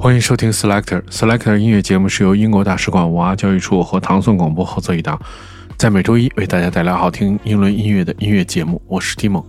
[0.00, 5.20] 欢迎收听 Selector Selector 音乐节目，是由英国大使馆文化教育处和唐宋广播合作一档，
[5.76, 8.80] 在每周一为大家带来好听英伦音乐的音乐节目。
[8.86, 9.44] 我是 Tim。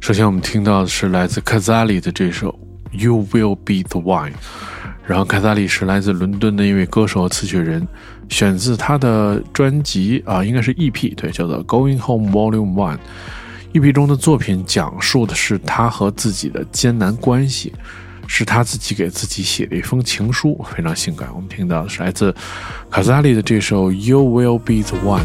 [0.00, 2.58] 首先，我们听到的是来自 Kazali 的这首
[2.90, 4.32] You Will Be the One。
[5.06, 7.86] 然后，Kazali 是来自伦敦的一位歌手和词曲人，
[8.28, 12.98] 选自他的专辑啊，应该是 EP，对，叫做 Going Home Volume One。
[13.72, 17.72] EP 中的作品讲述的是他和自己的艰难关系。
[18.32, 21.28] 是他自己给自己写的一封情书，非常性感。
[21.34, 22.32] 我们听到的是来自
[22.88, 25.24] 卡萨利的这首《You Will Be the One》。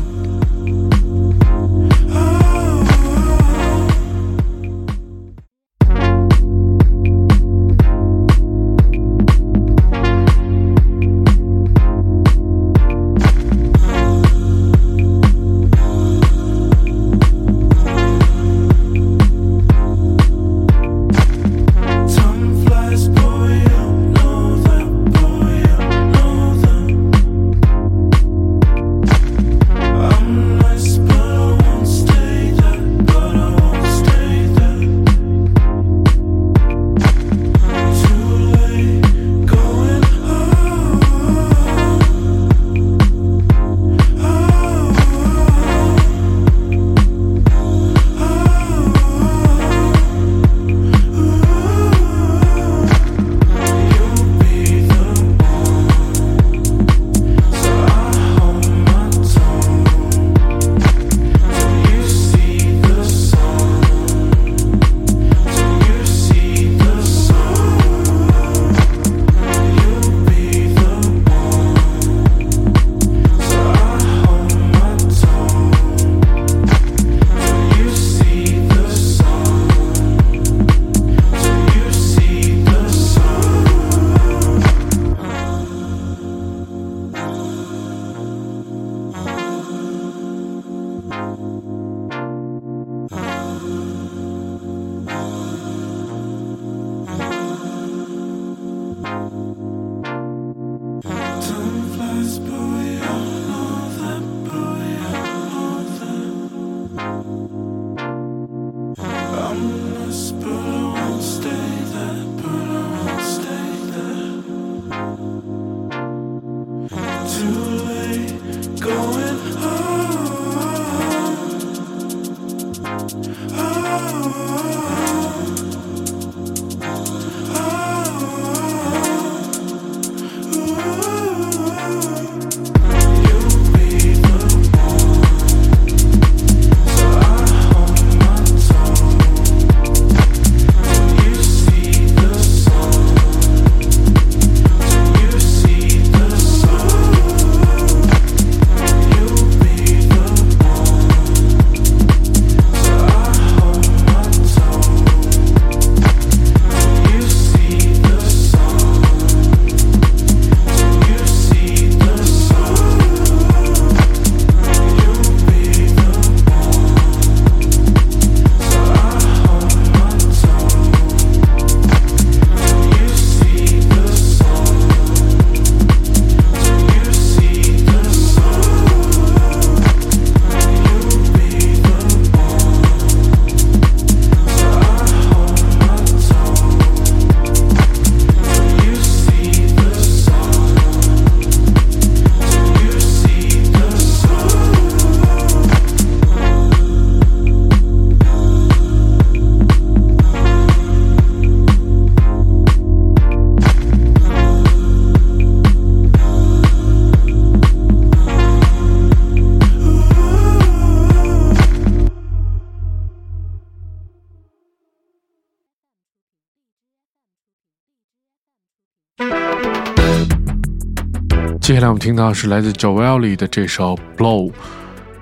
[221.66, 224.52] 接下来我们听到是来自 Joelly 的这首《Blow》。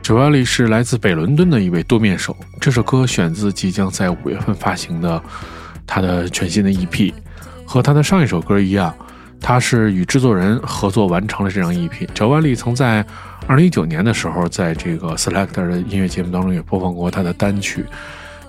[0.04, 2.36] Joelly 是来自北伦敦的一位多面手。
[2.60, 5.24] 这首歌选自即将在五月份发行的
[5.88, 7.14] 他的全新的 EP。
[7.66, 8.94] 和他的上一首歌一样，
[9.40, 12.06] 他是与制作人合作完成了这张 EP。
[12.08, 13.06] Joelly 曾在
[13.48, 17.86] 2019年的时候，在这个 Selector 的音乐节目当中也播放过他的单曲，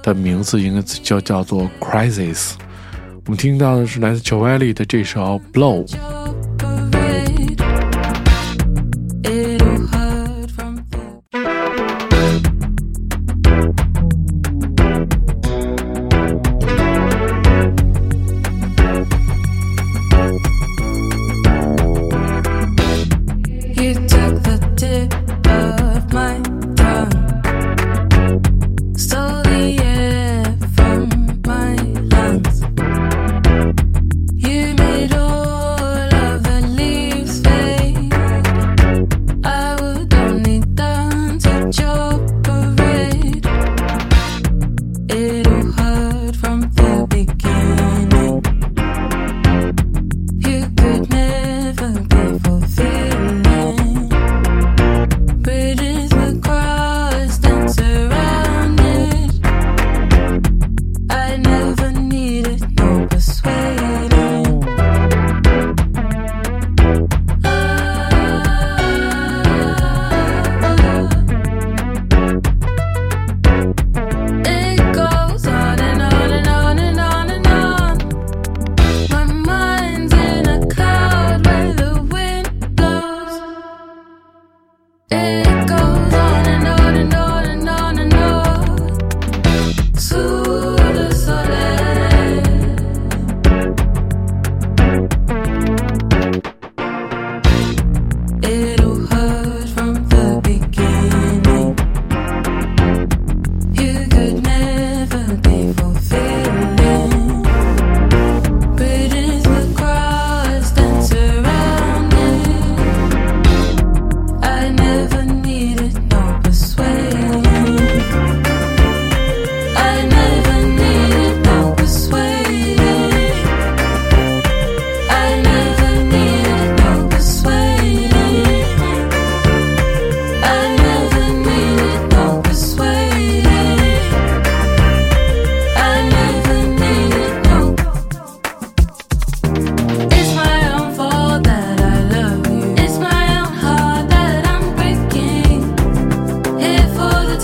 [0.03, 2.35] 的名字应该叫叫做《Crisis》。
[3.27, 5.87] 我们听到的是来自 Joelly 的这首《Blow》。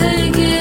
[0.01, 0.60] take it.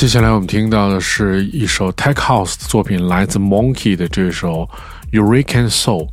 [0.00, 4.66] 接下来我们听到的是一首 Tech House 的作品，来自 Monkey 的这首
[5.12, 6.08] Hurricane Soul。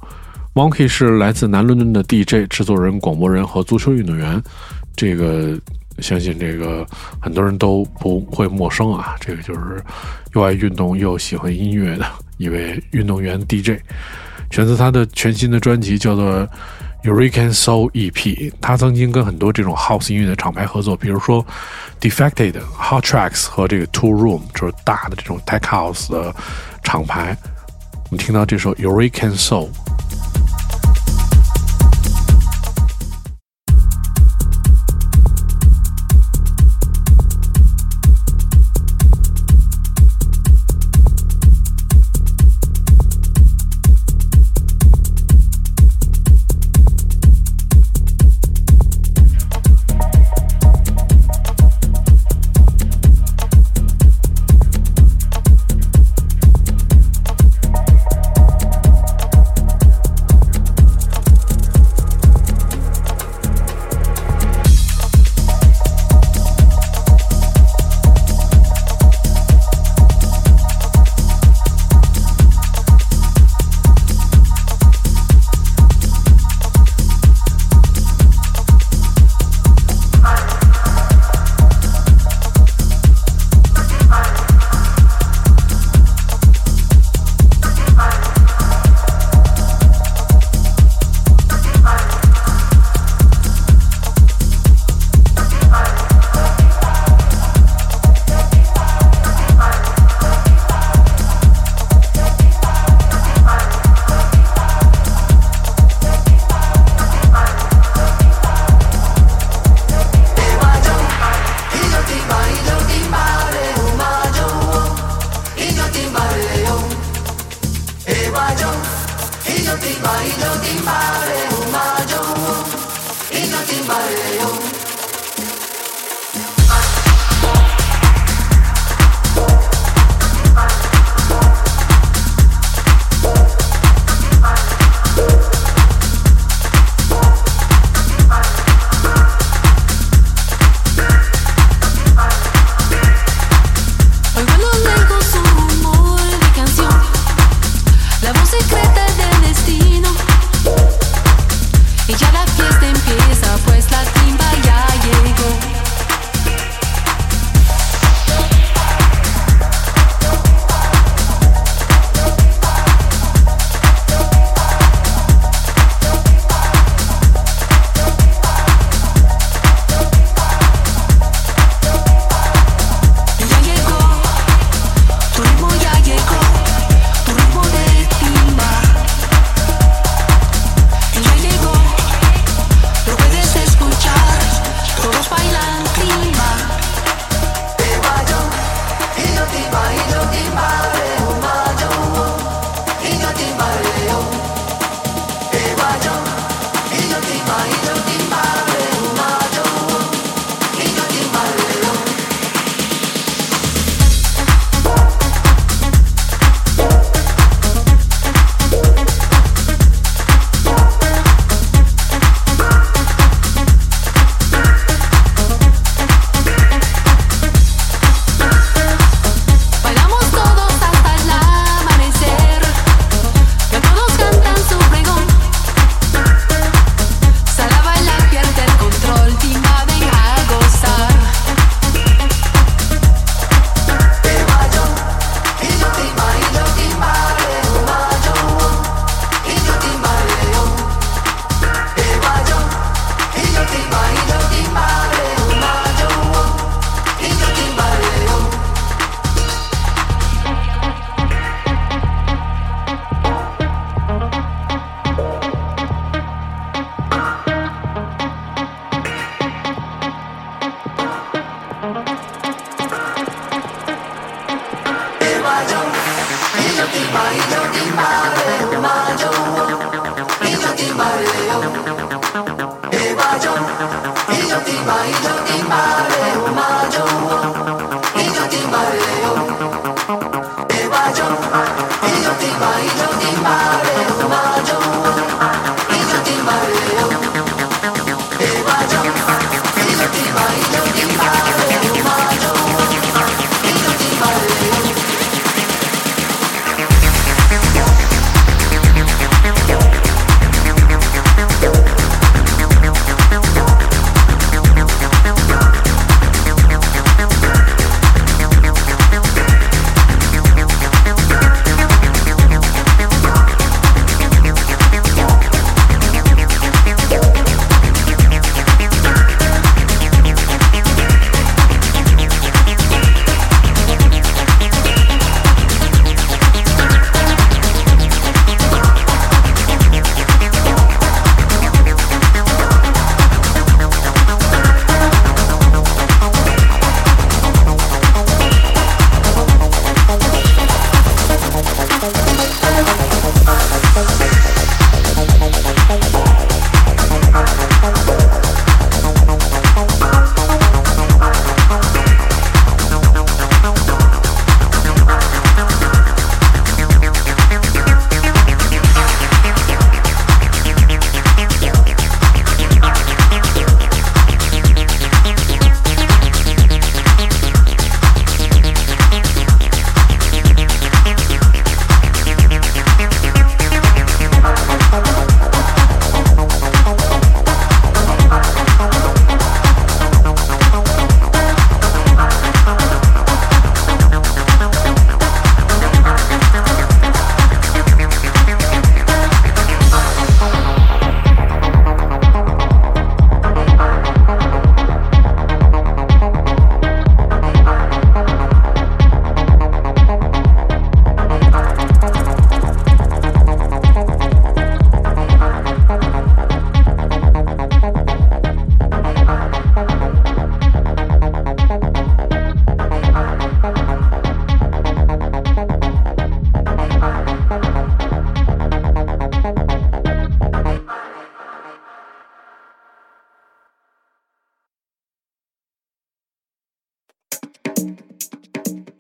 [0.54, 4.44] Monkey 是来自南伦敦的 DJ、制作人、广播人和足球运动员。
[4.98, 5.58] 这个
[6.00, 6.86] 相信这个
[7.22, 9.16] 很多人都不会陌生啊。
[9.22, 9.82] 这个就是
[10.36, 12.06] 又爱运动又喜欢音乐的
[12.40, 13.82] 一位运动员 DJ。
[14.52, 16.46] 选择他的全新的专辑叫做。
[17.04, 21.46] Eureka Soul EP，他曾经跟很多这种 House 音乐的厂牌合作，比如说
[22.02, 26.36] Defected、Hot Tracks 和这个 Two Room，就是大的这种 Tech House 的
[26.84, 27.38] 厂牌。
[28.10, 29.70] 我们听到这首 Eureka Soul。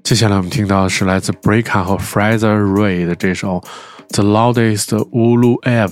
[0.08, 3.62] 接下来我们听到的是来自 Breaka 和 Fraser Ray 的这首
[4.14, 5.90] 《The Loudest Ulu Ever》。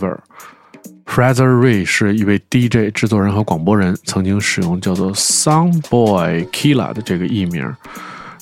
[1.05, 7.69] Fraser Ray 是一位 DJ 制作人和广播人，曾经使用叫做 Soundboy Killa 的这个艺名。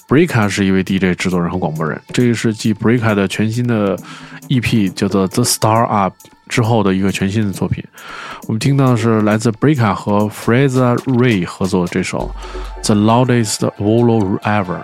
[0.08, 3.98] Breaka 是一位 DJ 制作人和广播人，这个是继 Breaka 的全新的
[4.50, 6.14] EP 叫做《The Star Up》
[6.48, 7.84] 之后的一个全新的作品。
[8.48, 12.30] 我们听到的是来自 Breaka 和 Fraser Ray 合作这首
[12.86, 14.84] 《The Loudest Ulu Ever》。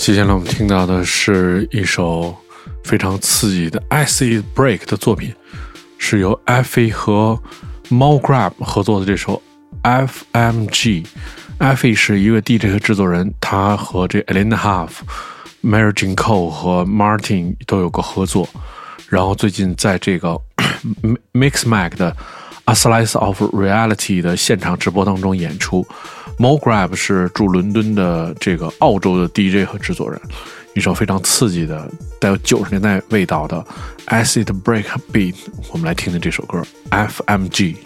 [0.00, 2.34] 接下来我们听到的是一首
[2.82, 5.30] 非常刺激的 acid break 的作品，
[5.98, 7.38] 是由 Effie 和
[7.90, 9.42] Mo Grab 合作的这首
[9.82, 11.04] FMG。
[11.58, 14.88] Effie 是一位 DJ 和制作人，他和这 Elena Huff、
[15.62, 18.48] Mary Jane Cole 和 Martin 都有过合作。
[19.06, 20.30] 然后最近在这个
[21.34, 22.16] Mix Mag 的
[22.64, 25.86] A Slice of Reality 的现场直播当中演出。
[26.40, 30.18] Mo Grab 是驻伦敦的这个澳洲的 DJ 和制作人，
[30.74, 31.86] 一首非常刺激的
[32.18, 33.62] 带有九十年代味道的
[34.06, 35.34] Acid Break Beat，
[35.70, 37.76] 我们来听听这首歌 FMG。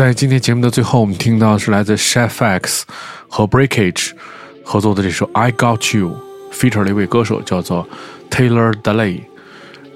[0.00, 2.86] 在今天节目的最后，我们听到是来自 Chef X
[3.28, 4.12] 和 Breakage
[4.64, 6.16] 合作的这首《I Got You》
[6.54, 7.86] ，feature 了一位歌手叫做
[8.30, 9.20] Taylor Delay。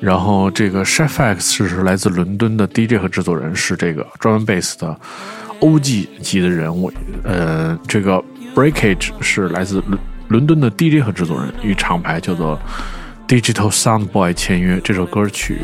[0.00, 4.94] 然后这个 Chef X 是来自伦敦的 DJ 和制作人，是这个 drum bass 的
[5.60, 6.92] OG 级的人物。
[7.22, 8.22] 呃，这个
[8.54, 12.60] Breakage 是来自伦伦敦的 DJ 和制作人，与厂牌叫做
[13.26, 14.78] Digital Sound Boy 签约。
[14.84, 15.60] 这首歌曲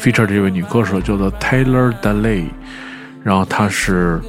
[0.00, 2.46] feature 这位女歌手叫做 Taylor Delay。
[3.26, 4.20] 然后他是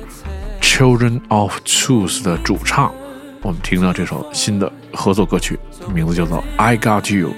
[0.60, 2.92] Children of Truth 的主唱，
[3.44, 5.60] 我们听到这首新的合作歌曲，
[5.94, 7.30] 名字叫做 I Got You。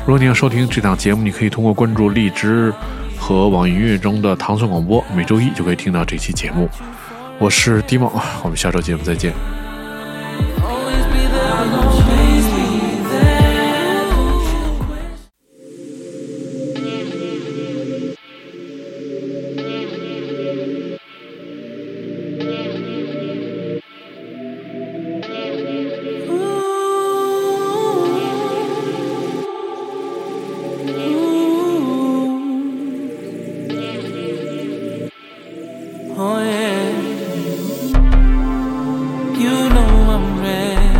[0.00, 2.74] 如果你要收听这档节目，你可以通过关注荔枝
[3.18, 6.68] 和网易音乐中的唐宋广播，每周一就可以听到这期节目。
[7.38, 9.32] 我是 d i m o 我们下周节目再见。
[36.16, 36.90] Oh yeah.
[39.42, 40.92] You know I'm ready.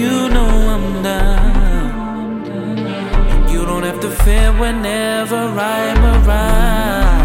[0.00, 2.46] You know I'm down.
[3.32, 7.24] And you don't have to fear whenever I'm around.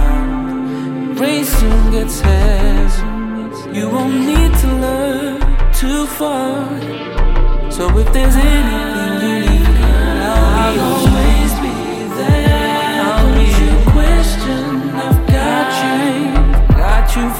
[1.19, 2.95] Rain soon gets hairs.
[3.75, 5.41] You won't need to look
[5.73, 6.69] too far.
[7.71, 8.92] So if there's any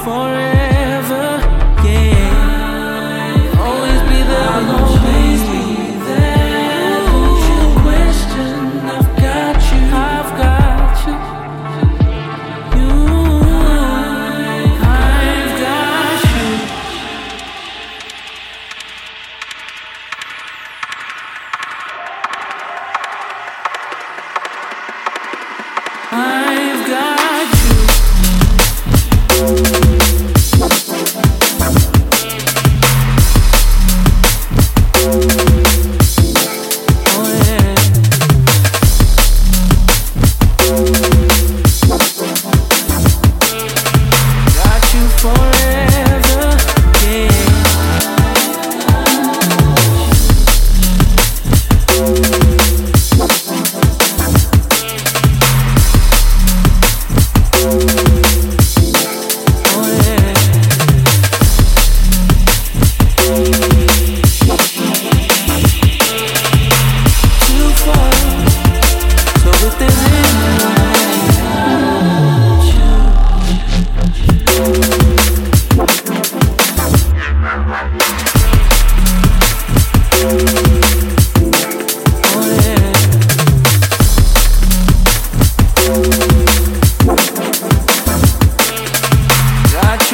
[0.03, 0.42] for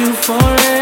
[0.00, 0.79] you for it.